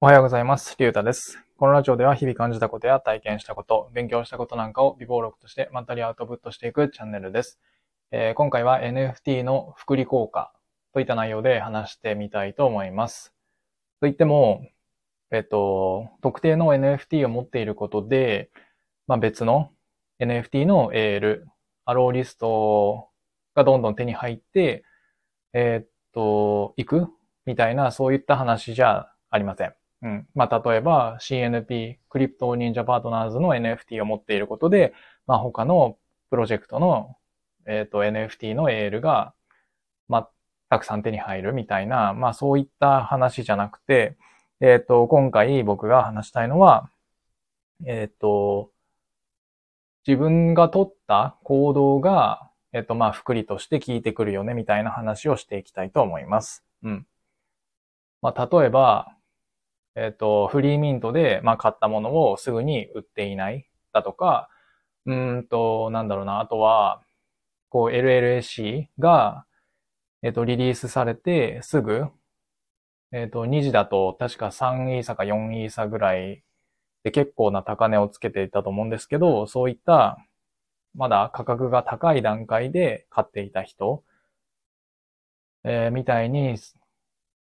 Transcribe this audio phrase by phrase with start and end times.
[0.00, 0.76] おはようございます。
[0.78, 1.42] りゅうたです。
[1.56, 7.58] このラジオでは日々感じたことや体験したこと、勉強したことなんかを微暴録としてまったりアウトプットしていくチャンネルです。
[8.12, 10.52] えー今回は NFT の複利効果
[10.94, 13.34] といった内容で話してみたいと思います。
[14.00, 14.68] といっても、
[15.32, 18.52] えっと、特定の NFT を持っていることで、
[19.08, 19.72] まあ、別の
[20.20, 21.44] NFT の AL、
[21.86, 23.08] アローリスト
[23.56, 24.84] がどんどん手に入って、
[25.54, 27.08] えーっと、行く
[27.46, 29.74] みたいな、そういった話じゃありません。
[30.02, 30.28] うん。
[30.34, 34.94] まあ、例えば CNP、クリプト忍者パートナーズの NFT を持っていることで、
[35.26, 35.98] まあ、他の
[36.30, 37.16] プロジェクトの、
[37.66, 39.34] えっ、と、NFT の AL が、
[40.08, 40.30] まあ、
[40.70, 44.16] たくさん手に入るみたいな、まあ、そういった話じゃなくて、
[44.60, 46.90] えっ、と、今回僕が話したいのは、
[47.86, 48.70] えっ、と、
[50.06, 56.64] 自分が取った行動が、えっ、と、まあ、福利として効いてくるよね、みたいな話をしていきたいと思います。
[56.82, 57.06] うん。
[58.22, 59.17] まあ、例えば、
[59.98, 63.68] えっ、と、フリーミントで、まあ、買ったものをすぐに売っていない。
[63.92, 64.48] だとか、
[65.06, 67.02] うんと、なんだろうな、あとは、
[67.70, 69.44] こう、LLC が、
[70.22, 72.06] えっ、と、リリースされて、すぐ、
[73.12, 76.44] えっ、と、2時だと、確か3イーサか4イーサぐらい
[77.04, 80.18] で結構な高値をつけていたと思うんですけど、そういった、
[80.94, 84.04] まだ価格が高い段階で買っていた人、
[85.64, 86.56] えーみたいに、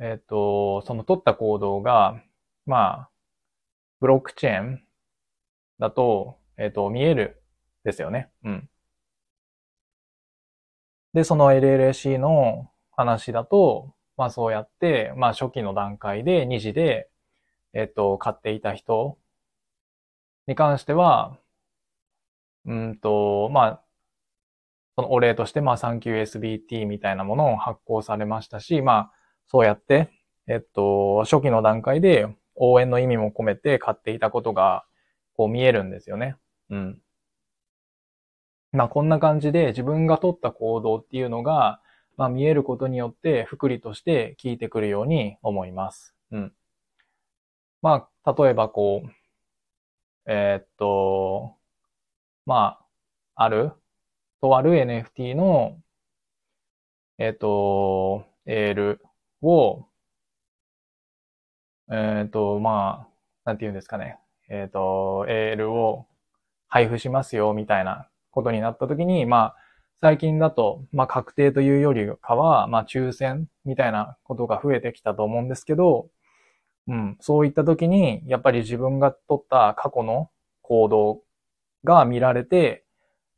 [0.00, 2.22] えっ、と、その取った行動が、
[2.66, 3.10] まあ、
[4.00, 4.82] ブロックチェーン
[5.78, 7.42] だと、えっ、と、見える
[7.84, 8.30] ですよね。
[8.44, 8.68] うん。
[11.14, 17.10] で、その LLC の話だと、まあそうやって、まあ初期の段階で2時で、
[17.72, 19.18] えっ、と、買っていた人
[20.46, 21.38] に関しては、
[22.66, 23.82] うんと、まあ、
[24.96, 29.12] そのお礼として、まあ 3QSBT みたいなものを発行されましたし、まあ、
[29.46, 30.10] そうやって、
[30.46, 32.28] えっと、初期の段階で
[32.60, 34.84] 応援の意味も込めて買っていたことが、
[35.34, 36.36] こう見えるんですよね。
[36.70, 36.98] うん。
[38.72, 41.80] まあこんな感じで自分が取った行動っていうのが、
[42.16, 46.14] まあ見えることによって福利として効いてくるように思います。
[46.30, 46.52] うん。
[47.82, 49.10] まあ、例えばこう、
[50.26, 51.56] えーっと、
[52.46, 52.78] ま
[53.34, 53.72] あ、ある、
[54.40, 55.80] とある NFT の、
[57.18, 59.00] えーっと、AL
[59.42, 59.86] を、
[61.90, 63.08] えっ、と、まあ、
[63.44, 64.18] なんて言うんですかね。
[64.48, 66.06] えっ、と、AL を
[66.68, 69.56] 配布しますよ、みたいなことになったときに、まあ、
[70.00, 76.08] 最近だと、まあ、確定というよりかは、まあ、抽選みたいなことが増えてきたと思うんですけど、
[76.86, 80.30] うん、そういったときに、やっぱり自分が取った過去の
[80.62, 81.22] 行動
[81.84, 82.84] が見られて、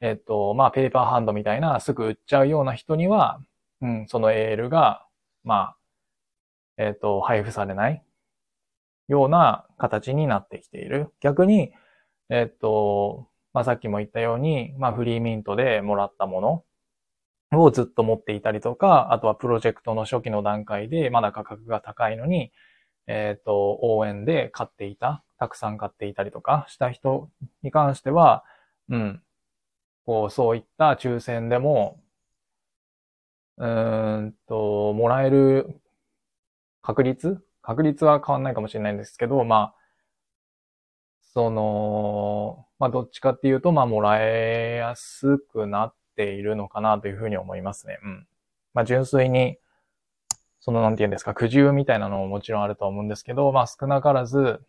[0.00, 3.40] えっ、と、まあ、ペーパーハンドみたいな、すぐ売っちゃうような人には、
[3.80, 5.04] うん、その AL が、
[5.42, 5.76] まあ、
[6.78, 8.02] えっ、と、配布されない
[9.08, 11.08] ような形になってきている。
[11.20, 11.72] 逆に、
[12.28, 16.64] えっと、まあ、さっきも言ったように、まあ、フリーミントでもらったも
[17.52, 22.52] のをずっと持っていたりとか、あとはプロジェクトの初期の段階でまだ価格が高いのに、
[23.06, 27.30] えっと、応援で買っていた、たくさん買っていたりとかした人
[27.62, 28.44] に関しては、
[28.88, 29.22] うん、
[30.04, 32.00] こう、そういった抽選でも、
[33.58, 35.80] うーんと、もらえる
[36.82, 39.74] 確率確率は変わんないかもしれないんですけど、まあ、
[41.34, 47.98] その、まあ、どっちかっていうと、まあ、もらえやすくなっているのかなというふうに思いますね。
[48.04, 48.26] うん。
[48.72, 49.58] まあ、純粋に、
[50.60, 54.60] その、なんて言うんですか、苦渋みたいなのももちろんあると思うんですけど、まあ、少なからず、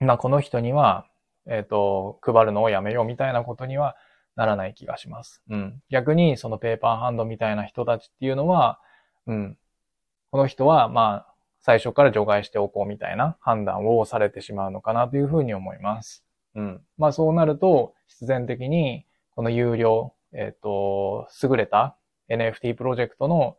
[0.00, 1.06] まあ、この人には、
[1.46, 3.94] えっ、と、配るのをやめようみたいなことには
[4.34, 5.40] ならない気がします。
[5.48, 5.80] うん。
[5.88, 8.80] 逆に、そのペーパーハンドみたいな人たちっていうのは、
[9.28, 9.56] うん。
[10.32, 11.35] この人は、まあ、
[11.66, 16.24] 最初から除外しておこうみたいな判断をされてしまうのかなというふうに思います。
[16.54, 16.80] うん。
[16.96, 19.04] まあそうなると、必然的に、
[19.34, 21.96] この有料、えっ、と、優れた
[22.30, 23.56] NFT プロジェクトの、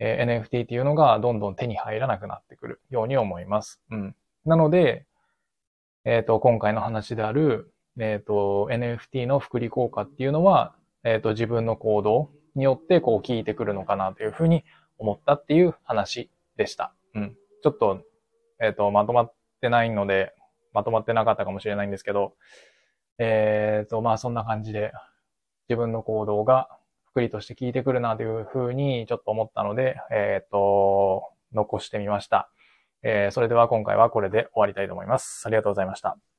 [0.00, 3.80] えー NFT っていうのがどんどん手に入らなくなってくるように思います。
[3.92, 4.16] うん。
[4.44, 5.06] なので、
[6.04, 10.74] えっ、と、今回の話である、えっ、と、NFT の福利効果っていうのは、
[11.04, 14.64] えっ、と、自分の行動によってこう効いてくるのかなというふうに
[14.98, 16.92] 思ったっていう話でした。
[17.18, 17.36] うん。
[17.62, 18.02] ちょっと、
[18.60, 20.34] えっ、と、まとまってないので、
[20.72, 22.34] まとまってなかったかもしれないんですけど、
[23.18, 24.92] えっ、と、まあそんな感じで、
[25.68, 26.68] 自分の行動が
[27.06, 32.50] ふくりとして効いてくるなというふうにちょっと思ったので、えっ、と、残してみました。
[33.02, 35.42] えーそれでは今回はこれで終わりたいと思います。
[35.46, 36.37] ありがとうございました。